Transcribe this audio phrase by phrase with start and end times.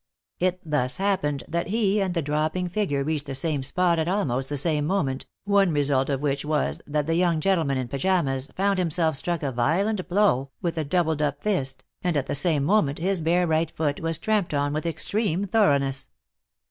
[0.39, 4.49] It thus happened that he and the dropping figure reached the same spot at almost
[4.49, 8.79] the same moment, one result of which was that the young gentleman in pajamas found
[8.79, 12.97] himself struck a violent blow with a doubled up fist, and at the same moment
[12.97, 16.09] his bare right foot was tramped on with extreme thoroughness.